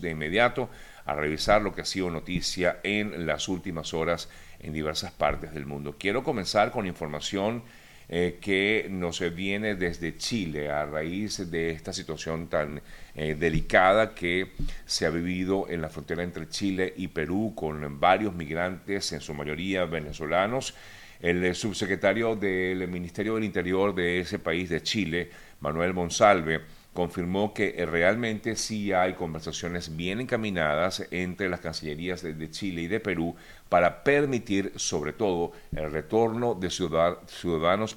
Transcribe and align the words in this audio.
De 0.00 0.10
inmediato 0.10 0.70
a 1.04 1.14
revisar 1.14 1.60
lo 1.60 1.74
que 1.74 1.80
ha 1.80 1.84
sido 1.84 2.08
noticia 2.08 2.78
en 2.84 3.26
las 3.26 3.48
últimas 3.48 3.92
horas 3.94 4.28
en 4.60 4.72
diversas 4.72 5.10
partes 5.10 5.52
del 5.52 5.66
mundo. 5.66 5.96
Quiero 5.98 6.22
comenzar 6.22 6.70
con 6.70 6.86
información 6.86 7.64
eh, 8.08 8.38
que 8.40 8.86
nos 8.90 9.20
viene 9.34 9.74
desde 9.74 10.16
Chile 10.16 10.70
a 10.70 10.86
raíz 10.86 11.50
de 11.50 11.70
esta 11.70 11.92
situación 11.92 12.48
tan 12.48 12.80
eh, 13.16 13.34
delicada 13.34 14.14
que 14.14 14.52
se 14.84 15.06
ha 15.06 15.10
vivido 15.10 15.66
en 15.68 15.82
la 15.82 15.88
frontera 15.88 16.22
entre 16.22 16.48
Chile 16.48 16.94
y 16.96 17.08
Perú 17.08 17.54
con 17.56 17.98
varios 17.98 18.34
migrantes, 18.34 19.12
en 19.12 19.20
su 19.20 19.34
mayoría 19.34 19.84
venezolanos. 19.84 20.74
El 21.20 21.44
eh, 21.44 21.54
subsecretario 21.54 22.36
del 22.36 22.86
Ministerio 22.86 23.34
del 23.34 23.44
Interior 23.44 23.94
de 23.94 24.20
ese 24.20 24.38
país, 24.38 24.68
de 24.68 24.82
Chile, 24.82 25.30
Manuel 25.60 25.92
Monsalve, 25.92 26.60
confirmó 26.92 27.54
que 27.54 27.74
eh, 27.76 27.86
realmente 27.86 28.56
sí 28.56 28.92
hay 28.92 29.14
conversaciones 29.14 29.96
bien 29.96 30.20
encaminadas 30.20 31.06
entre 31.10 31.48
las 31.48 31.60
cancillerías 31.60 32.22
de, 32.22 32.50
Chile 32.50 32.82
y 32.82 32.86
de 32.86 33.00
Perú 33.00 33.34
para 33.68 34.04
permitir 34.04 34.72
sobre 34.76 35.12
todo 35.12 35.52
el 35.74 35.90
retorno 35.90 36.54
de 36.54 36.70
ciudadanos, 36.70 37.96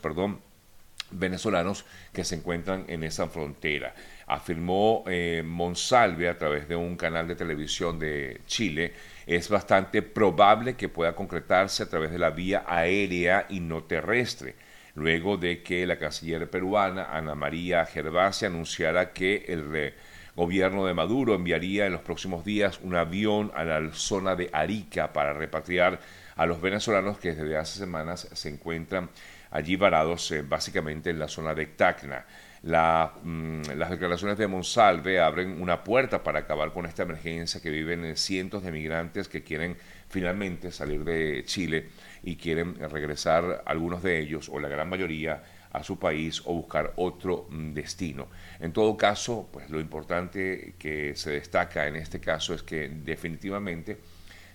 venezolanos 1.12 1.86
que 2.14 2.24
se 2.24 2.36
encuentran 2.36 2.86
en 2.88 3.04
esa 3.04 3.28
frontera. 3.28 3.94
Afirmó 4.28 5.04
eh, 5.08 5.44
Monsalve 5.46 6.30
a 6.30 6.38
través 6.38 6.68
de 6.68 6.76
un 6.76 6.96
canal 6.96 7.28
de 7.28 7.36
televisión 7.36 8.00
de 8.00 8.42
Chile, 8.48 8.94
es 9.28 9.50
bastante 9.50 10.02
probable 10.02 10.76
que 10.76 10.90
pueda 10.90 11.16
concretarse 11.16 11.84
a 11.84 11.90
través 11.90 12.12
de 12.12 12.20
la 12.20 12.30
vía 12.30 12.64
aérea 12.66 13.46
y 13.50 13.60
no 13.60 13.84
terrestre 13.84 14.56
luego 14.96 15.38
de 15.38 15.62
que 15.62 15.86
la 15.86 15.98
canciller 15.98 16.50
peruana 16.50 17.16
Ana 17.16 17.36
María 17.36 17.86
Gervasi 17.86 18.46
anunciara 18.46 19.14
que 19.14 19.46
el 19.48 19.94
gobierno 20.36 20.86
de 20.86 20.94
Maduro 20.94 21.36
enviaría 21.36 21.86
en 21.86 21.94
los 21.94 22.02
próximos 22.02 22.44
días 22.44 22.80
un 22.82 22.96
avión 22.96 23.52
a 23.56 23.64
la 23.64 23.94
zona 23.94 24.36
de 24.36 24.50
Arica 24.52 25.14
para 25.14 25.34
repatriar 25.34 26.00
a 26.36 26.46
los 26.46 26.62
venezolanos 26.62 27.18
que 27.18 27.34
desde 27.34 27.58
hace 27.58 27.80
semanas 27.80 28.28
se 28.34 28.50
encuentran 28.50 29.10
allí 29.52 29.76
varados 29.76 30.32
eh, 30.32 30.42
básicamente 30.42 31.10
en 31.10 31.20
la 31.20 31.28
zona 31.28 31.56
de 31.56 31.68
Tacna. 31.68 32.26
Mm, 32.66 33.62
las 33.78 33.92
declaraciones 33.92 34.40
de 34.40 34.48
Monsalve 34.48 35.20
abren 35.20 35.62
una 35.62 35.84
puerta 35.84 36.24
para 36.24 36.40
acabar 36.40 36.72
con 36.72 36.88
esta 36.88 37.04
emergencia 37.04 37.62
que 37.62 37.70
viven 37.70 38.04
eh, 38.04 38.16
cientos 38.18 38.64
de 38.64 38.72
migrantes 38.72 39.28
que 39.28 39.44
quieren 39.44 39.78
finalmente 40.10 40.72
salir 40.72 41.04
de 41.04 41.44
Chile 41.46 41.90
y 42.26 42.36
quieren 42.36 42.76
regresar 42.90 43.64
algunos 43.66 44.02
de 44.02 44.20
ellos 44.20 44.50
o 44.50 44.60
la 44.60 44.68
gran 44.68 44.90
mayoría 44.90 45.44
a 45.72 45.84
su 45.84 46.00
país 46.00 46.42
o 46.46 46.54
buscar 46.54 46.94
otro 46.96 47.48
mm, 47.50 47.74
destino. 47.74 48.28
En 48.60 48.74
todo 48.74 48.98
caso, 48.98 49.48
pues 49.54 49.70
lo 49.70 49.80
importante 49.80 50.74
que 50.80 51.16
se 51.16 51.32
destaca 51.32 51.88
en 51.88 51.96
este 51.96 52.20
caso 52.20 52.54
es 52.56 52.64
que 52.64 52.90
definitivamente 52.90 54.00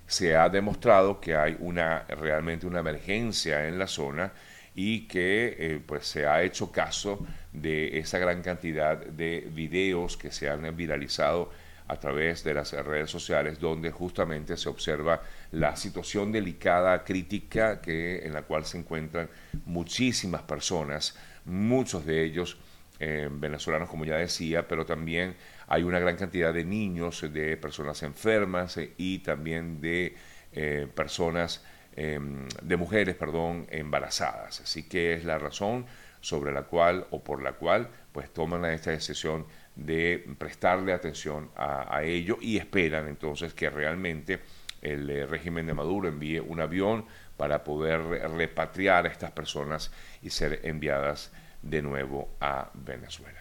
se 0.07 0.35
ha 0.35 0.49
demostrado 0.49 1.21
que 1.21 1.37
hay 1.37 1.57
una 1.61 2.05
realmente 2.09 2.67
una 2.67 2.81
emergencia 2.81 3.69
en 3.69 3.79
la 3.79 3.87
zona 3.87 4.33
y 4.75 5.07
que 5.07 5.57
eh, 5.59 5.81
pues 5.87 6.07
se 6.07 6.27
ha 6.27 6.43
hecho 6.43 6.73
caso 6.73 7.25
de 7.53 7.99
esa 7.99 8.19
gran 8.19 8.43
cantidad 8.43 8.97
de 8.99 9.49
videos 9.53 10.17
que 10.17 10.33
se 10.33 10.49
han 10.49 10.77
viralizado 10.77 11.53
a 11.91 11.97
través 11.99 12.45
de 12.45 12.55
las 12.55 12.71
redes 12.73 13.11
sociales 13.11 13.59
donde 13.59 13.91
justamente 13.91 14.57
se 14.57 14.69
observa 14.69 15.23
la 15.51 15.75
situación 15.75 16.31
delicada, 16.31 17.03
crítica 17.03 17.81
que, 17.81 18.25
en 18.25 18.33
la 18.33 18.43
cual 18.43 18.65
se 18.65 18.79
encuentran 18.79 19.29
muchísimas 19.65 20.43
personas, 20.43 21.17
muchos 21.45 22.07
de 22.07 22.23
ellos 22.23 22.59
eh, 23.01 23.29
venezolanos, 23.29 23.89
como 23.89 24.05
ya 24.05 24.17
decía, 24.19 24.69
pero 24.69 24.87
también 24.87 25.35
hay 25.67 25.83
una 25.83 25.99
gran 25.99 26.17
cantidad 26.17 26.55
de 26.55 26.65
niños, 26.65 27.27
de 27.33 27.57
personas 27.57 28.05
enfermas 28.05 28.77
eh, 28.77 28.93
y 28.97 29.19
también 29.19 29.81
de 29.81 30.15
eh, 30.53 30.87
personas, 30.95 31.65
de 31.97 32.77
mujeres, 32.77 33.15
perdón, 33.17 33.67
embarazadas. 33.69 34.61
Así 34.61 34.89
que 34.89 35.13
es 35.15 35.25
la 35.25 35.39
razón 35.39 35.85
sobre 36.21 36.53
la 36.53 36.63
cual 36.63 37.07
o 37.11 37.23
por 37.23 37.43
la 37.43 37.55
cual 37.55 37.91
pues 38.13 38.33
toman 38.33 38.65
esta 38.67 38.91
decisión 38.91 39.47
de 39.77 40.25
prestarle 40.39 40.93
atención 40.93 41.51
a, 41.57 42.03
ello 42.03 42.39
y 42.41 42.57
esperan 42.57 43.09
entonces 43.09 43.55
que 43.55 43.71
realmente 43.71 44.41
el 44.83 45.09
eh, 45.11 45.27
régimen 45.27 45.67
de 45.67 45.75
Maduro 45.75 46.09
envíe 46.09 46.41
un 46.41 46.61
avión 46.61 47.07
para 47.37 47.65
poder 47.65 48.01
repatriar 48.37 49.07
a 49.07 49.09
estas 49.11 49.31
personas 49.31 49.91
y 50.23 50.31
ser 50.31 50.61
enviadas 50.65 51.33
de 51.63 51.83
nuevo 51.83 52.29
a 52.41 52.71
Venezuela. 52.75 53.41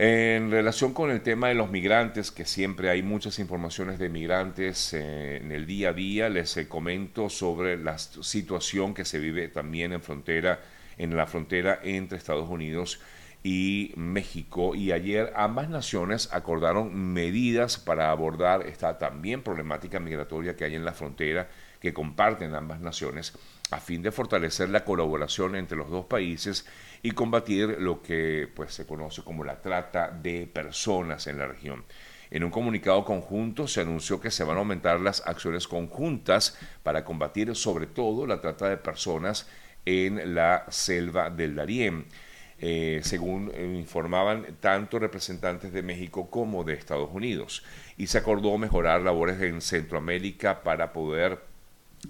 En 0.00 0.52
relación 0.52 0.94
con 0.94 1.10
el 1.10 1.22
tema 1.22 1.48
de 1.48 1.54
los 1.54 1.72
migrantes, 1.72 2.30
que 2.30 2.44
siempre 2.44 2.88
hay 2.88 3.02
muchas 3.02 3.40
informaciones 3.40 3.98
de 3.98 4.08
migrantes 4.08 4.94
eh, 4.94 5.38
en 5.38 5.50
el 5.50 5.66
día 5.66 5.88
a 5.88 5.92
día, 5.92 6.28
les 6.28 6.56
eh, 6.56 6.68
comento 6.68 7.28
sobre 7.28 7.76
la 7.76 7.98
situación 7.98 8.94
que 8.94 9.04
se 9.04 9.18
vive 9.18 9.48
también 9.48 9.92
en 9.92 10.00
frontera, 10.00 10.60
en 10.98 11.16
la 11.16 11.26
frontera 11.26 11.80
entre 11.82 12.16
Estados 12.16 12.48
Unidos 12.48 13.00
y 13.00 13.27
México 13.44 14.74
y 14.74 14.92
ayer 14.92 15.32
ambas 15.36 15.68
naciones 15.68 16.28
acordaron 16.32 16.94
medidas 16.94 17.78
para 17.78 18.10
abordar 18.10 18.66
esta 18.66 18.98
también 18.98 19.42
problemática 19.42 20.00
migratoria 20.00 20.56
que 20.56 20.64
hay 20.64 20.74
en 20.74 20.84
la 20.84 20.92
frontera 20.92 21.48
que 21.80 21.94
comparten 21.94 22.54
ambas 22.54 22.80
naciones 22.80 23.32
a 23.70 23.80
fin 23.80 24.02
de 24.02 24.12
fortalecer 24.12 24.70
la 24.70 24.84
colaboración 24.84 25.54
entre 25.56 25.76
los 25.76 25.90
dos 25.90 26.06
países 26.06 26.66
y 27.02 27.12
combatir 27.12 27.76
lo 27.78 28.02
que 28.02 28.48
pues 28.54 28.74
se 28.74 28.86
conoce 28.86 29.22
como 29.22 29.44
la 29.44 29.60
trata 29.60 30.10
de 30.10 30.46
personas 30.46 31.26
en 31.26 31.38
la 31.38 31.46
región. 31.46 31.84
En 32.30 32.44
un 32.44 32.50
comunicado 32.50 33.04
conjunto 33.04 33.66
se 33.68 33.80
anunció 33.80 34.20
que 34.20 34.30
se 34.30 34.44
van 34.44 34.56
a 34.56 34.60
aumentar 34.60 35.00
las 35.00 35.26
acciones 35.26 35.66
conjuntas 35.66 36.58
para 36.82 37.04
combatir 37.04 37.54
sobre 37.56 37.86
todo 37.86 38.26
la 38.26 38.40
trata 38.40 38.68
de 38.68 38.76
personas 38.76 39.48
en 39.86 40.34
la 40.34 40.66
selva 40.68 41.30
del 41.30 41.54
Darién. 41.54 42.06
Eh, 42.60 43.00
según 43.04 43.52
eh, 43.54 43.64
informaban 43.78 44.56
tanto 44.58 44.98
representantes 44.98 45.72
de 45.72 45.82
México 45.82 46.28
como 46.28 46.64
de 46.64 46.74
Estados 46.74 47.10
Unidos. 47.12 47.62
Y 47.96 48.08
se 48.08 48.18
acordó 48.18 48.58
mejorar 48.58 49.00
labores 49.02 49.40
en 49.40 49.60
Centroamérica 49.60 50.62
para 50.64 50.92
poder 50.92 51.38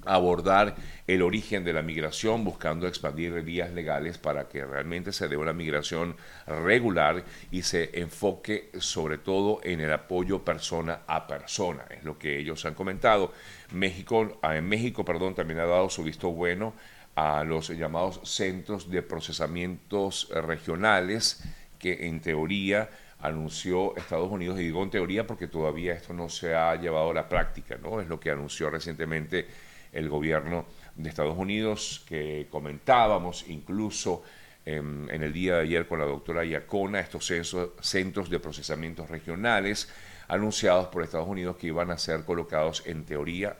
abordar 0.05 0.77
el 1.07 1.23
origen 1.23 1.65
de 1.65 1.73
la 1.73 1.83
migración, 1.83 2.45
buscando 2.45 2.87
expandir 2.87 3.33
vías 3.43 3.73
legales 3.73 4.19
para 4.19 4.49
que 4.49 4.65
realmente 4.65 5.13
se 5.13 5.29
dé 5.29 5.37
una 5.37 5.53
migración 5.53 6.17
regular 6.47 7.25
y 7.51 7.63
se 7.63 7.99
enfoque 7.99 8.71
sobre 8.79 9.19
todo 9.19 9.61
en 9.63 9.81
el 9.81 9.93
apoyo 9.93 10.45
persona 10.45 11.01
a 11.07 11.27
persona, 11.27 11.85
es 11.91 12.05
lo 12.05 12.19
que 12.19 12.39
ellos 12.39 12.65
han 12.67 12.75
comentado. 12.75 13.33
México, 13.73 14.39
ah, 14.43 14.57
en 14.57 14.69
México, 14.69 15.05
perdón, 15.05 15.35
también 15.35 15.61
ha 15.61 15.67
dado 15.67 15.89
su 15.89 16.03
visto 16.03 16.31
bueno 16.31 16.75
a 17.19 17.43
los 17.43 17.69
llamados 17.71 18.21
centros 18.23 18.89
de 18.89 19.03
procesamientos 19.03 20.29
regionales 20.31 21.43
que 21.77 22.07
en 22.07 22.21
teoría 22.21 22.91
anunció 23.19 23.97
Estados 23.97 24.31
Unidos, 24.31 24.61
y 24.61 24.65
digo 24.65 24.85
en 24.85 24.91
teoría 24.91 25.27
porque 25.27 25.49
todavía 25.49 25.95
esto 25.95 26.13
no 26.13 26.29
se 26.29 26.55
ha 26.55 26.77
llevado 26.77 27.11
a 27.11 27.15
la 27.15 27.29
práctica, 27.29 27.77
¿no? 27.83 28.01
Es 28.01 28.07
lo 28.07 28.21
que 28.21 28.31
anunció 28.31 28.71
recientemente 28.71 29.49
el 29.93 30.09
gobierno 30.09 30.67
de 30.95 31.09
Estados 31.09 31.37
Unidos, 31.37 32.05
que 32.07 32.47
comentábamos 32.53 33.47
incluso 33.49 34.23
en, 34.65 35.09
el 35.11 35.33
día 35.33 35.57
de 35.57 35.63
ayer 35.63 35.89
con 35.89 35.99
la 35.99 36.05
doctora 36.05 36.45
Iacona, 36.45 37.01
estos 37.01 37.33
centros 37.81 38.31
de 38.31 38.39
procesamientos 38.39 39.11
regionales 39.11 39.93
anunciados 40.29 40.87
por 40.87 41.03
Estados 41.03 41.27
Unidos 41.27 41.57
que 41.57 41.67
iban 41.67 41.91
a 41.91 41.99
ser 41.99 42.25
colocados 42.25 42.85
en 42.87 43.05
teoría 43.05 43.57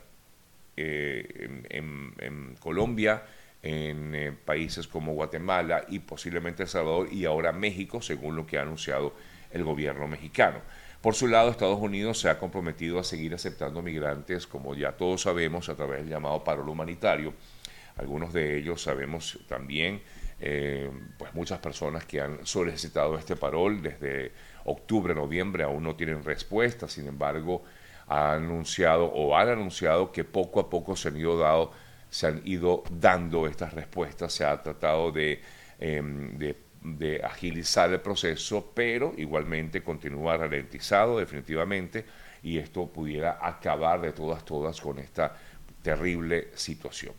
eh, 0.77 1.65
en 1.69 2.55
Colombia, 2.61 3.23
en 3.61 4.15
eh, 4.15 4.31
países 4.31 4.87
como 4.87 5.13
Guatemala 5.13 5.85
y 5.89 5.99
posiblemente 5.99 6.63
El 6.63 6.69
Salvador 6.69 7.11
y 7.11 7.25
ahora 7.25 7.51
México, 7.51 8.01
según 8.01 8.35
lo 8.35 8.45
que 8.45 8.57
ha 8.57 8.61
anunciado 8.61 9.13
el 9.51 9.63
gobierno 9.63 10.07
mexicano. 10.07 10.59
Por 11.01 11.15
su 11.15 11.27
lado, 11.27 11.49
Estados 11.49 11.79
Unidos 11.79 12.19
se 12.19 12.29
ha 12.29 12.39
comprometido 12.39 12.99
a 12.99 13.03
seguir 13.03 13.33
aceptando 13.33 13.81
migrantes, 13.81 14.45
como 14.47 14.75
ya 14.75 14.93
todos 14.93 15.21
sabemos, 15.21 15.69
a 15.69 15.75
través 15.75 15.99
del 15.99 16.09
llamado 16.09 16.43
paro 16.43 16.69
humanitario. 16.69 17.33
Algunos 17.95 18.33
de 18.33 18.57
ellos 18.57 18.81
sabemos 18.81 19.39
también, 19.47 20.01
eh, 20.41 20.89
pues 21.17 21.33
muchas 21.33 21.59
personas 21.59 22.05
que 22.05 22.19
han 22.21 22.45
solicitado 22.45 23.17
este 23.17 23.35
parol 23.35 23.81
desde 23.81 24.33
octubre, 24.65 25.15
noviembre, 25.15 25.63
aún 25.63 25.83
no 25.83 25.95
tienen 25.95 26.23
respuesta. 26.23 26.87
Sin 26.89 27.07
embargo, 27.07 27.63
ha 28.07 28.33
anunciado 28.33 29.05
o 29.05 29.37
han 29.37 29.49
anunciado 29.49 30.11
que 30.11 30.25
poco 30.25 30.59
a 30.59 30.69
poco 30.69 30.95
se 30.95 31.09
han 31.09 31.17
ido 31.17 31.37
dando 31.37 31.71
se 32.09 32.27
han 32.27 32.41
ido 32.45 32.83
dando 32.89 33.47
estas 33.47 33.73
respuestas, 33.73 34.33
se 34.33 34.45
ha 34.45 34.61
tratado 34.61 35.13
em, 35.79 36.37
de, 36.37 36.55
de, 36.81 37.21
agilizar 37.23 37.91
el 37.91 37.99
proceso, 37.99 38.71
pero 38.73 39.13
igualmente 39.17 39.81
continúa 39.81 40.37
ralentizado 40.37 41.19
definitivamente 41.19 42.05
y 42.41 42.57
esto 42.57 42.87
pudiera 42.87 43.39
acabar 43.41 44.01
de 44.01 44.11
todas, 44.13 44.43
todas 44.45 44.79
con 44.79 44.99
esta 44.99 45.35
terrible 45.81 46.49
situación. 46.55 47.13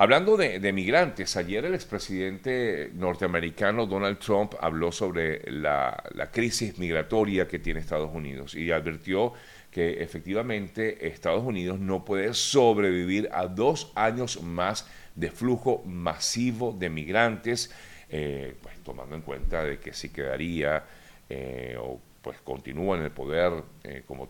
Hablando 0.00 0.36
de, 0.36 0.72
migrantes, 0.72 1.36
ayer 1.36 1.64
el 1.64 1.74
expresidente 1.74 2.92
norteamericano 2.94 3.84
Donald 3.84 4.18
Trump 4.18 4.54
habló 4.60 4.92
sobre 4.92 5.42
la, 5.50 6.04
la 6.14 6.30
crisis 6.30 6.78
migratoria 6.78 7.48
que 7.48 7.58
tiene 7.58 7.80
Estados 7.80 8.14
Unidos 8.14 8.54
y 8.54 8.70
advirtió 8.70 9.32
que 9.70 10.02
efectivamente 10.02 11.06
Estados 11.06 11.44
Unidos 11.44 11.78
no 11.78 12.04
puede 12.04 12.32
sobrevivir 12.34 13.28
a 13.32 13.46
dos 13.46 13.92
años 13.94 14.42
más 14.42 14.86
de 15.14 15.30
flujo 15.30 15.82
masivo 15.84 16.72
de 16.72 16.88
migrantes, 16.88 17.70
eh, 18.08 18.54
pues 18.62 18.78
tomando 18.82 19.16
en 19.16 19.22
cuenta 19.22 19.64
de 19.64 19.78
que 19.78 19.92
si 19.92 20.08
quedaría 20.08 20.84
eh, 21.28 21.76
o 21.78 22.00
pues 22.22 22.40
continúa 22.40 22.96
en 22.96 23.04
el 23.04 23.10
poder 23.10 23.52
eh, 23.84 24.02
como 24.06 24.28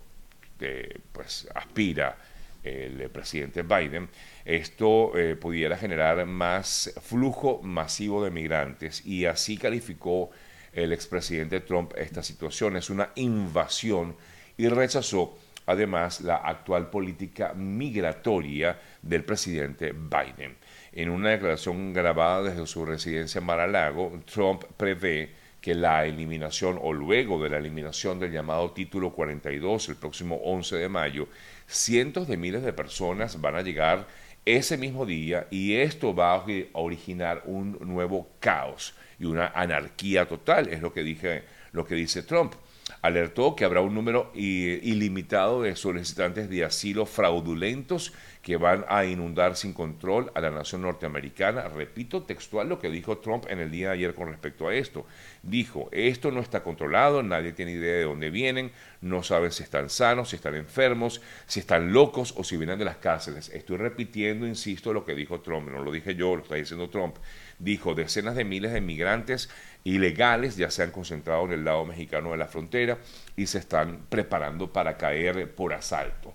pues 1.13 1.49
aspira 1.55 2.17
el 2.65 3.09
presidente 3.11 3.63
Biden, 3.63 4.09
esto 4.45 5.13
pudiera 5.41 5.77
generar 5.77 6.27
más 6.27 6.93
flujo 7.01 7.61
masivo 7.63 8.25
de 8.25 8.33
migrantes 8.33 9.07
y 9.07 9.25
así 9.25 9.57
calificó 9.57 10.31
el 10.73 10.93
expresidente 10.93 11.61
Trump 11.61 11.93
esta 11.97 12.25
situación. 12.25 12.77
Es 12.77 12.91
una 12.91 13.11
invasión 13.15 14.17
y 14.59 14.69
rechazó 14.69 15.39
además 15.69 16.23
la 16.23 16.37
actual 16.37 16.89
política 16.89 17.53
migratoria 17.55 18.79
del 19.03 19.23
presidente 19.23 19.93
Biden. 19.93 20.57
En 20.93 21.11
una 21.11 21.31
declaración 21.31 21.93
grabada 21.93 22.43
desde 22.43 22.67
su 22.67 22.87
residencia 22.87 23.41
en 23.41 23.45
Mar-a-Lago, 23.45 24.21
Trump 24.25 24.65
prevé 24.79 25.31
que 25.61 25.75
la 25.75 26.07
eliminación 26.07 26.79
o 26.81 26.95
luego 26.95 27.43
de 27.43 27.51
la 27.51 27.59
eliminación 27.59 28.19
del 28.19 28.33
llamado 28.33 28.71
título 28.71 29.13
42 29.13 29.91
el 29.91 29.97
próximo 29.97 30.37
11 30.37 30.77
de 30.77 30.89
mayo, 30.89 31.29
cientos 31.67 32.29
de 32.29 32.39
miles 32.39 32.63
de 32.63 32.73
personas 32.73 33.39
van 33.39 33.57
a 33.57 33.63
llegar 33.63 34.07
ese 34.47 34.79
mismo 34.79 35.05
día 35.05 35.49
y 35.51 35.75
esto 35.75 36.15
va 36.15 36.35
a 36.35 36.45
originar 36.73 37.43
un 37.45 37.77
nuevo 37.83 38.31
caos 38.41 38.95
y 39.19 39.27
una 39.27 39.49
anarquía 39.49 40.27
total, 40.27 40.69
es 40.69 40.81
lo 40.81 40.95
que 40.95 41.03
dije, 41.03 41.43
lo 41.73 41.85
que 41.85 41.95
dice 41.95 42.23
Trump 42.23 42.55
alertó 43.03 43.57
que 43.57 43.65
habrá 43.65 43.81
un 43.81 43.95
número 43.95 44.31
ilimitado 44.35 45.63
de 45.63 45.77
solicitantes 45.77 46.49
de 46.49 46.65
asilo 46.65 47.07
fraudulentos 47.07 48.13
que 48.49 48.57
van 48.57 48.87
a 48.89 49.05
inundar 49.05 49.57
sin 49.57 49.75
control 49.75 50.33
a 50.35 50.41
la 50.41 50.51
nación 50.51 50.81
norteamericana. 50.81 51.69
Repito 51.69 52.23
textual 52.23 52.67
lo 52.67 52.79
que 52.79 52.89
dijo 52.89 53.19
Trump 53.19 53.45
en 53.51 53.59
el 53.59 53.71
día 53.71 53.89
de 53.89 53.93
ayer 53.93 54.15
con 54.15 54.29
respecto 54.29 54.69
a 54.69 54.75
esto. 54.75 55.05
Dijo, 55.43 55.91
esto 55.93 56.31
no 56.31 56.41
está 56.41 56.63
controlado, 56.63 57.23
nadie 57.23 57.53
tiene 57.53 57.73
idea 57.73 57.97
de 57.97 58.05
dónde 58.05 58.31
vienen, 58.31 58.73
no 59.03 59.23
saben 59.23 59.53
si 59.53 59.65
están 59.65 59.91
sanos, 59.91 60.31
si 60.31 60.37
están 60.37 60.55
enfermos, 60.55 61.21
si 61.47 61.61
están 61.61 61.93
locos 61.93 62.33
o 62.39 62.43
si 62.43 62.57
vienen 62.57 62.79
de 62.79 62.87
las 62.87 62.97
cárceles. 62.97 63.51
Estoy 63.51 63.77
repitiendo, 63.77 64.47
insisto, 64.47 64.95
lo 64.95 65.05
que 65.05 65.15
dijo 65.15 65.43
Trump, 65.43 65.69
no 65.69 65.83
lo 65.83 65.93
dije 65.93 66.15
yo, 66.15 66.35
lo 66.35 66.43
está 66.43 66.55
diciendo 66.55 66.89
Trump. 66.89 67.17
Dijo, 67.59 67.95
decenas 67.95 68.35
de 68.35 68.47
miles 68.47 68.73
de 68.73 68.81
migrantes 68.81 69.51
ilegales 69.85 70.57
ya 70.57 70.71
se 70.71 70.83
han 70.83 70.91
concentrado 70.91 71.45
en 71.45 71.53
el 71.53 71.67
lado 71.67 71.85
mexicano 71.85 72.31
de 72.31 72.39
la 72.39 72.47
frontera 72.47 72.97
y 73.37 73.45
se 73.45 73.59
están 73.59 74.07
preparando 74.09 74.73
para 74.73 74.97
caer 74.97 75.55
por 75.55 75.75
asalto. 75.75 76.33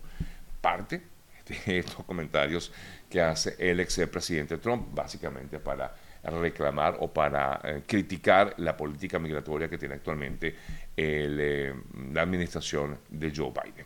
Parte 0.62 1.13
de 1.46 1.56
estos 1.80 2.06
comentarios 2.06 2.72
que 3.10 3.22
hace 3.22 3.56
el 3.60 3.80
ex 3.80 4.00
presidente 4.12 4.58
Trump, 4.58 4.88
básicamente 4.94 5.60
para 5.60 5.94
reclamar 6.24 6.98
o 7.00 7.12
para 7.12 7.60
eh, 7.64 7.84
criticar 7.86 8.56
la 8.58 8.78
política 8.78 9.20
migratoria 9.20 9.70
que 9.70 9.78
tiene 9.78 9.96
actualmente 9.96 10.56
eh, 10.96 11.74
la 12.14 12.22
administración 12.22 13.00
de 13.10 13.34
Joe 13.36 13.52
Biden. 13.52 13.86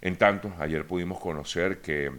En 0.00 0.16
tanto, 0.16 0.52
ayer 0.58 0.86
pudimos 0.86 1.20
conocer 1.20 1.80
que 1.80 2.10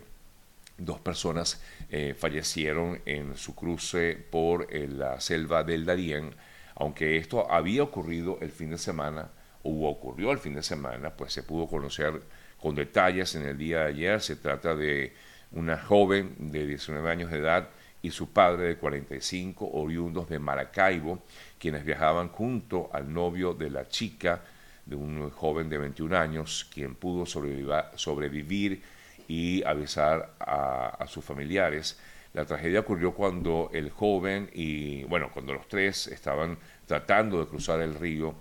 dos 0.78 1.00
personas 1.00 1.62
eh, 1.90 2.14
fallecieron 2.18 3.02
en 3.06 3.36
su 3.36 3.56
cruce 3.56 4.16
por 4.30 4.72
la 4.72 5.20
selva 5.20 5.64
del 5.64 5.86
Darién 5.86 6.36
aunque 6.80 7.18
esto 7.18 7.52
había 7.52 7.84
ocurrido 7.84 8.40
el 8.42 8.52
fin 8.52 8.72
de 8.72 8.78
semana, 8.78 9.30
o 9.64 9.88
ocurrió 9.88 10.32
el 10.32 10.40
fin 10.40 10.56
de 10.56 10.64
semana, 10.64 11.12
pues 11.12 11.34
se 11.34 11.44
pudo 11.44 11.68
conocer 11.68 12.22
con 12.60 12.76
detalles 12.76 13.36
en 13.36 13.46
el 13.46 13.58
día 13.58 13.82
de 13.82 13.90
ayer. 13.90 14.22
Se 14.22 14.36
trata 14.36 14.76
de 14.76 15.14
una 15.52 15.78
joven 15.78 16.36
de 16.38 16.66
19 16.68 17.10
años 17.10 17.32
de 17.32 17.40
edad 17.40 17.70
y 18.02 18.12
su 18.12 18.32
padre 18.32 18.68
de 18.68 18.78
45, 18.78 19.70
oriundos 19.74 20.30
de 20.30 20.40
Maracaibo, 20.40 21.24
quienes 21.58 21.84
viajaban 21.84 22.30
junto 22.30 22.90
al 22.94 23.12
novio 23.12 23.54
de 23.54 23.70
la 23.70 23.88
chica, 23.88 24.42
de 24.86 24.96
un 24.96 25.30
joven 25.30 25.70
de 25.70 25.78
21 25.78 26.18
años, 26.18 26.68
quien 26.74 26.96
pudo 26.96 27.26
sobrevivir 27.26 28.82
y 29.28 29.64
avisar 29.64 30.34
a 30.40 31.06
sus 31.08 31.24
familiares 31.24 32.00
la 32.34 32.46
tragedia 32.46 32.82
ocurrió 32.82 33.14
cuando 33.14 33.72
el 33.74 33.90
joven 33.90 34.50
y, 34.54 35.04
bueno, 35.06 35.32
cuando 35.34 35.54
los 35.54 35.68
tres 35.68 36.08
estaban 36.08 36.58
tratando 36.86 37.40
de 37.40 37.48
cruzar 37.48 37.82
el 37.82 37.96
río, 37.96 38.36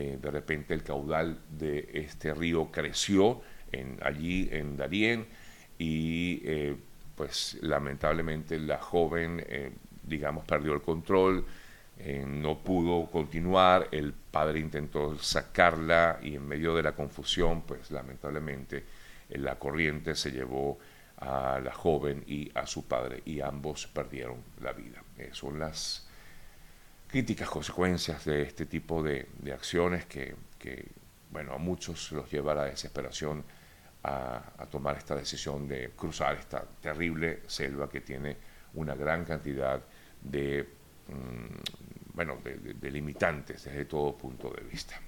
eh, 0.00 0.16
de 0.22 0.30
repente 0.30 0.74
el 0.74 0.84
caudal 0.84 1.40
de 1.50 1.90
este 1.92 2.32
río 2.32 2.70
creció 2.70 3.42
en, 3.72 3.98
allí 4.00 4.48
en 4.52 4.76
Darién 4.76 5.26
y 5.76 6.40
eh, 6.44 6.76
pues 7.16 7.58
lamentablemente 7.62 8.60
la 8.60 8.78
joven, 8.78 9.44
eh, 9.44 9.72
digamos, 10.04 10.44
perdió 10.44 10.72
el 10.72 10.82
control, 10.82 11.44
no 12.28 12.58
pudo 12.58 13.10
continuar, 13.10 13.88
el 13.90 14.12
padre 14.12 14.60
intentó 14.60 15.18
sacarla 15.18 16.20
y 16.22 16.36
en 16.36 16.46
medio 16.46 16.76
de 16.76 16.84
la 16.84 16.92
confusión, 16.92 17.62
pues 17.62 17.90
lamentablemente 17.90 18.84
la 19.30 19.58
corriente 19.58 20.14
se 20.14 20.30
llevó 20.30 20.78
a 21.16 21.58
la 21.58 21.72
joven 21.72 22.22
y 22.24 22.52
a 22.54 22.68
su 22.68 22.86
padre 22.86 23.22
y 23.24 23.40
ambos 23.40 23.88
perdieron 23.88 24.44
la 24.60 24.72
vida. 24.72 25.02
Son 25.32 25.58
las 25.58 26.07
críticas 27.08 27.48
consecuencias 27.48 28.24
de 28.24 28.42
este 28.42 28.66
tipo 28.66 29.02
de, 29.02 29.26
acciones 29.52 30.04
que, 30.06 30.34
bueno, 31.30 31.54
a 31.54 31.58
muchos 31.58 32.12
los 32.12 32.30
lleva 32.30 32.52
a 32.52 32.56
la 32.56 32.64
desesperación 32.64 33.42
a, 34.04 34.66
tomar 34.70 34.96
esta 34.96 35.16
decisión 35.16 35.66
de 35.66 35.90
cruzar 35.96 36.36
esta 36.36 36.64
terrible 36.80 37.40
selva 37.46 37.88
que 37.88 38.02
tiene 38.02 38.36
una 38.74 38.94
gran 38.94 39.24
cantidad 39.24 39.80
de, 40.22 40.68
mm, 41.08 42.14
bueno, 42.14 42.38
de 42.44 42.90
limitantes 42.90 43.64
desde 43.64 43.86
todo 43.86 44.16
punto 44.16 44.50
de 44.50 44.62
vista. 44.62 45.00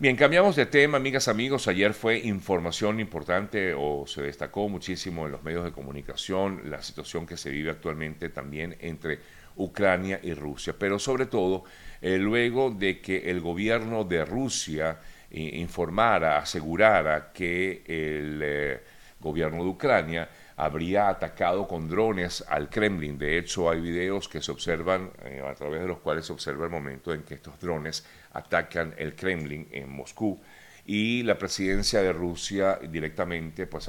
Bien, 0.00 0.14
cambiamos 0.14 0.54
de 0.54 0.66
tema, 0.66 0.96
amigas, 0.96 1.26
amigos. 1.26 1.66
Ayer 1.66 1.92
fue 1.92 2.18
información 2.18 3.00
importante 3.00 3.74
o 3.76 4.04
se 4.06 4.22
destacó 4.22 4.68
muchísimo 4.68 5.26
en 5.26 5.32
los 5.32 5.42
medios 5.42 5.64
de 5.64 5.72
comunicación 5.72 6.70
la 6.70 6.80
situación 6.82 7.26
que 7.26 7.36
se 7.36 7.50
vive 7.50 7.72
actualmente 7.72 8.28
también 8.28 8.76
entre 8.78 9.18
Ucrania 9.58 10.20
y 10.22 10.34
Rusia, 10.34 10.74
pero 10.78 10.98
sobre 10.98 11.26
todo 11.26 11.64
eh, 12.00 12.16
luego 12.18 12.70
de 12.70 13.00
que 13.00 13.30
el 13.30 13.40
gobierno 13.40 14.04
de 14.04 14.24
Rusia 14.24 14.98
eh, 15.30 15.40
informara, 15.54 16.38
asegurara 16.38 17.32
que 17.32 17.82
el 17.86 18.40
eh, 18.42 18.80
gobierno 19.20 19.64
de 19.64 19.70
Ucrania 19.70 20.28
habría 20.56 21.08
atacado 21.08 21.66
con 21.66 21.88
drones 21.88 22.44
al 22.48 22.68
Kremlin. 22.68 23.18
De 23.18 23.38
hecho, 23.38 23.70
hay 23.70 23.80
videos 23.80 24.28
que 24.28 24.40
se 24.40 24.50
observan, 24.50 25.10
a 25.44 25.54
través 25.54 25.82
de 25.82 25.88
los 25.88 25.98
cuales 25.98 26.26
se 26.26 26.32
observa 26.32 26.64
el 26.64 26.70
momento 26.70 27.12
en 27.12 27.22
que 27.22 27.34
estos 27.34 27.60
drones 27.60 28.04
atacan 28.32 28.94
el 28.96 29.14
Kremlin 29.14 29.68
en 29.70 29.90
Moscú. 29.90 30.40
Y 30.84 31.22
la 31.22 31.36
presidencia 31.36 32.02
de 32.02 32.12
Rusia 32.12 32.78
directamente 32.90 33.66
pues, 33.66 33.88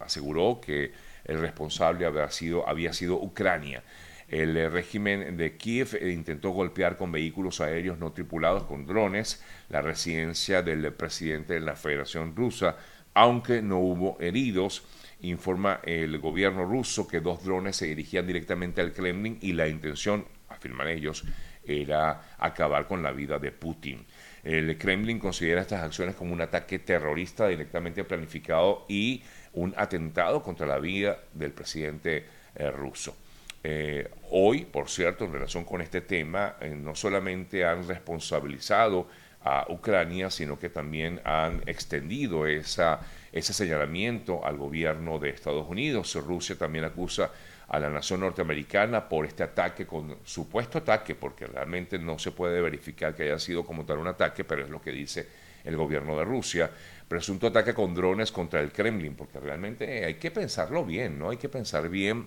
aseguró 0.00 0.60
que 0.60 0.92
el 1.24 1.40
responsable 1.40 2.06
había 2.06 2.30
sido, 2.30 2.68
había 2.68 2.92
sido 2.92 3.16
Ucrania. 3.16 3.82
El 4.28 4.56
eh, 4.56 4.68
régimen 4.68 5.36
de 5.36 5.56
Kiev 5.56 5.94
eh, 5.94 6.10
intentó 6.10 6.50
golpear 6.50 6.96
con 6.96 7.10
vehículos 7.10 7.60
aéreos 7.60 7.98
no 7.98 8.12
tripulados 8.12 8.64
con 8.64 8.86
drones 8.86 9.42
la 9.70 9.80
residencia 9.80 10.62
del 10.62 10.92
presidente 10.92 11.54
de 11.54 11.60
la 11.60 11.76
Federación 11.76 12.36
Rusa, 12.36 12.76
aunque 13.14 13.62
no 13.62 13.78
hubo 13.78 14.20
heridos 14.20 14.84
informa 15.20 15.80
el 15.84 16.18
gobierno 16.18 16.64
ruso 16.64 17.08
que 17.08 17.20
dos 17.20 17.44
drones 17.44 17.76
se 17.76 17.86
dirigían 17.86 18.26
directamente 18.26 18.80
al 18.80 18.92
Kremlin 18.92 19.38
y 19.40 19.52
la 19.52 19.68
intención, 19.68 20.24
afirman 20.48 20.88
ellos, 20.88 21.24
era 21.64 22.36
acabar 22.38 22.86
con 22.86 23.02
la 23.02 23.12
vida 23.12 23.38
de 23.38 23.52
Putin. 23.52 24.06
El 24.44 24.78
Kremlin 24.78 25.18
considera 25.18 25.60
estas 25.60 25.82
acciones 25.82 26.14
como 26.14 26.32
un 26.32 26.40
ataque 26.40 26.78
terrorista 26.78 27.48
directamente 27.48 28.04
planificado 28.04 28.86
y 28.88 29.22
un 29.52 29.74
atentado 29.76 30.42
contra 30.42 30.66
la 30.66 30.78
vida 30.78 31.18
del 31.34 31.52
presidente 31.52 32.24
eh, 32.54 32.70
ruso. 32.70 33.16
Eh, 33.64 34.08
hoy, 34.30 34.64
por 34.64 34.88
cierto, 34.88 35.24
en 35.24 35.32
relación 35.32 35.64
con 35.64 35.80
este 35.80 36.00
tema, 36.00 36.56
eh, 36.60 36.70
no 36.70 36.94
solamente 36.94 37.64
han 37.64 37.86
responsabilizado 37.86 39.08
a 39.42 39.66
Ucrania, 39.68 40.30
sino 40.30 40.58
que 40.58 40.68
también 40.68 41.20
han 41.24 41.62
extendido 41.66 42.46
ese 42.46 42.98
señalamiento 43.32 44.44
al 44.44 44.56
gobierno 44.56 45.18
de 45.18 45.30
Estados 45.30 45.68
Unidos. 45.68 46.14
Rusia 46.16 46.56
también 46.56 46.84
acusa 46.84 47.30
a 47.68 47.78
la 47.78 47.90
nación 47.90 48.20
norteamericana 48.20 49.08
por 49.08 49.26
este 49.26 49.42
ataque, 49.42 49.86
con 49.86 50.16
supuesto 50.24 50.78
ataque, 50.78 51.14
porque 51.14 51.46
realmente 51.46 51.98
no 51.98 52.18
se 52.18 52.32
puede 52.32 52.60
verificar 52.60 53.14
que 53.14 53.24
haya 53.24 53.38
sido 53.38 53.64
como 53.64 53.84
tal 53.84 53.98
un 53.98 54.08
ataque, 54.08 54.44
pero 54.44 54.64
es 54.64 54.70
lo 54.70 54.80
que 54.80 54.90
dice 54.90 55.26
el 55.64 55.76
gobierno 55.76 56.16
de 56.16 56.24
Rusia. 56.24 56.70
Presunto 57.06 57.46
ataque 57.46 57.74
con 57.74 57.94
drones 57.94 58.32
contra 58.32 58.60
el 58.60 58.72
Kremlin, 58.72 59.14
porque 59.14 59.38
realmente 59.38 60.04
hay 60.04 60.14
que 60.14 60.30
pensarlo 60.30 60.84
bien, 60.84 61.18
¿no? 61.18 61.30
Hay 61.30 61.36
que 61.36 61.48
pensar 61.48 61.88
bien 61.88 62.26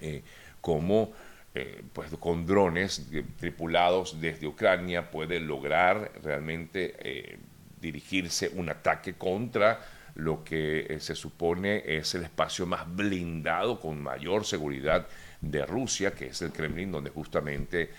eh, 0.00 0.22
cómo 0.60 1.12
eh, 1.54 1.82
pues 1.92 2.10
con 2.20 2.46
drones 2.46 3.08
tripulados 3.36 4.20
desde 4.20 4.46
Ucrania 4.46 5.10
puede 5.10 5.40
lograr 5.40 6.12
realmente 6.22 6.94
eh, 7.00 7.38
dirigirse 7.80 8.50
un 8.54 8.68
ataque 8.68 9.14
contra 9.14 9.80
lo 10.14 10.44
que 10.44 10.86
eh, 10.88 11.00
se 11.00 11.16
supone 11.16 11.82
es 11.84 12.14
el 12.14 12.22
espacio 12.22 12.64
más 12.64 12.84
blindado 12.94 13.80
con 13.80 14.00
mayor 14.00 14.44
seguridad 14.44 15.08
de 15.40 15.66
Rusia, 15.66 16.12
que 16.12 16.26
es 16.26 16.42
el 16.42 16.52
Kremlin, 16.52 16.92
donde 16.92 17.10
justamente 17.10 17.90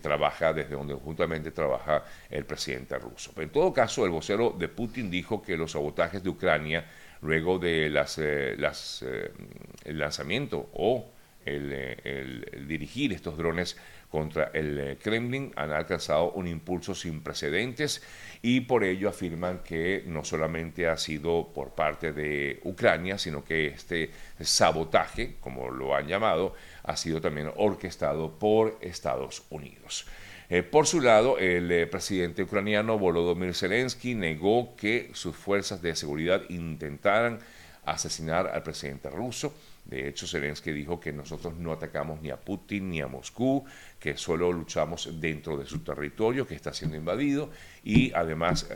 trabaja, 0.00 0.52
desde 0.52 0.74
donde 0.74 0.94
justamente 0.94 1.50
trabaja 1.50 2.04
el 2.30 2.44
presidente 2.44 2.98
ruso. 2.98 3.32
Pero 3.34 3.46
en 3.46 3.52
todo 3.52 3.72
caso, 3.72 4.04
el 4.04 4.10
vocero 4.10 4.54
de 4.56 4.68
Putin 4.68 5.10
dijo 5.10 5.42
que 5.42 5.56
los 5.56 5.72
sabotajes 5.72 6.22
de 6.22 6.28
Ucrania, 6.28 6.86
luego 7.22 7.58
de 7.58 7.88
las, 7.88 8.18
el 8.18 9.98
lanzamiento 9.98 10.68
o 10.74 11.11
eh, 11.46 11.96
el, 12.04 12.66
dirigir 12.66 13.12
estos 13.12 13.36
drones 13.36 13.76
contra 14.10 14.50
el 14.52 14.78
eh, 14.78 14.98
Kremlin 15.02 15.52
han 15.56 15.72
alcanzado 15.72 16.32
un 16.32 16.46
impulso 16.46 16.94
sin 16.94 17.22
precedentes 17.22 18.02
y 18.42 18.60
por 18.60 18.84
ello 18.84 19.08
afirman 19.08 19.60
que 19.62 20.04
no 20.06 20.24
solamente 20.24 20.86
ha 20.86 20.96
sido 20.96 21.52
por 21.54 21.70
parte 21.70 22.12
de 22.12 22.60
Ucrania, 22.64 23.18
sino 23.18 23.44
que 23.44 23.66
este 23.68 24.10
sabotaje, 24.40 25.36
como 25.40 25.70
lo 25.70 25.94
han 25.94 26.06
llamado, 26.06 26.54
ha 26.82 26.96
sido 26.96 27.20
también 27.20 27.50
orquestado 27.56 28.38
por 28.38 28.78
Estados 28.80 29.44
Unidos. 29.50 30.06
Eh, 30.50 30.62
por 30.62 30.86
su 30.86 31.00
lado, 31.00 31.38
el 31.38 31.88
presidente 31.88 32.42
ucraniano 32.42 32.98
Volodymyr 32.98 33.54
Zelensky 33.54 34.14
negó 34.14 34.76
que 34.76 35.10
sus 35.14 35.34
fuerzas 35.34 35.80
de 35.80 35.96
seguridad 35.96 36.42
intentaran 36.50 37.38
asesinar 37.84 38.48
al 38.48 38.62
presidente 38.62 39.10
ruso. 39.10 39.54
De 39.84 40.08
hecho, 40.08 40.26
Zelensky 40.26 40.70
dijo 40.72 41.00
que 41.00 41.12
nosotros 41.12 41.56
no 41.56 41.72
atacamos 41.72 42.22
ni 42.22 42.30
a 42.30 42.36
Putin 42.36 42.90
ni 42.90 43.00
a 43.00 43.08
Moscú, 43.08 43.64
que 43.98 44.16
solo 44.16 44.52
luchamos 44.52 45.20
dentro 45.20 45.56
de 45.56 45.66
su 45.66 45.80
territorio 45.80 46.46
que 46.46 46.54
está 46.54 46.72
siendo 46.72 46.96
invadido 46.96 47.50
y 47.82 48.12
además 48.12 48.68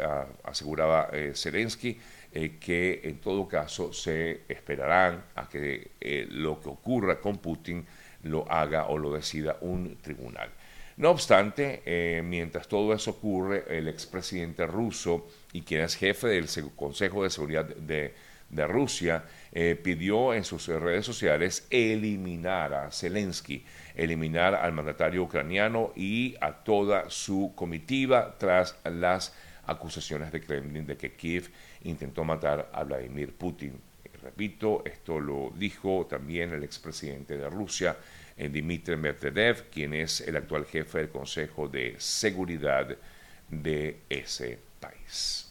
aseguraba 0.42 1.08
eh, 1.12 1.32
Zelensky 1.34 1.98
eh, 2.32 2.56
que 2.58 3.02
en 3.04 3.20
todo 3.20 3.46
caso 3.46 3.92
se 3.92 4.42
esperarán 4.48 5.24
a 5.36 5.48
que 5.48 5.92
eh, 6.00 6.26
lo 6.28 6.60
que 6.60 6.68
ocurra 6.68 7.20
con 7.20 7.38
Putin 7.38 7.86
lo 8.24 8.50
haga 8.50 8.86
o 8.86 8.98
lo 8.98 9.12
decida 9.12 9.58
un 9.60 9.96
tribunal. 10.02 10.50
No 10.96 11.10
obstante, 11.10 12.22
mientras 12.24 12.68
todo 12.68 12.94
eso 12.94 13.10
ocurre, 13.10 13.64
el 13.68 13.86
expresidente 13.86 14.66
ruso 14.66 15.28
y 15.52 15.60
quien 15.60 15.82
es 15.82 15.94
jefe 15.94 16.28
del 16.28 16.48
Consejo 16.74 17.22
de 17.22 17.28
Seguridad 17.28 17.66
de 17.66 18.14
de 18.48 18.66
Rusia 18.66 19.24
eh, 19.52 19.78
pidió 19.82 20.34
en 20.34 20.44
sus 20.44 20.66
redes 20.68 21.04
sociales 21.04 21.66
eliminar 21.70 22.74
a 22.74 22.90
Zelensky, 22.90 23.64
eliminar 23.94 24.54
al 24.54 24.72
mandatario 24.72 25.22
ucraniano 25.22 25.92
y 25.96 26.36
a 26.40 26.52
toda 26.52 27.10
su 27.10 27.52
comitiva 27.54 28.36
tras 28.38 28.76
las 28.84 29.34
acusaciones 29.66 30.30
de 30.32 30.40
Kremlin 30.40 30.86
de 30.86 30.96
que 30.96 31.12
Kiev 31.12 31.50
intentó 31.82 32.24
matar 32.24 32.70
a 32.72 32.84
Vladimir 32.84 33.32
Putin. 33.32 33.80
repito, 34.22 34.82
esto 34.84 35.20
lo 35.20 35.52
dijo 35.56 36.06
también 36.08 36.52
el 36.52 36.64
expresidente 36.64 37.36
de 37.36 37.48
Rusia, 37.48 37.96
eh, 38.36 38.48
Dmitry 38.48 38.96
Medvedev, 38.96 39.70
quien 39.70 39.94
es 39.94 40.20
el 40.20 40.36
actual 40.36 40.66
jefe 40.66 40.98
del 40.98 41.10
Consejo 41.10 41.68
de 41.68 41.94
Seguridad 41.98 42.96
de 43.48 44.00
ese 44.08 44.58
país. 44.80 45.45